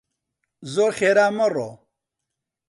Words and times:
زۆر 0.73 0.91
خێرا 0.97 1.27
مەڕۆ! 1.37 1.69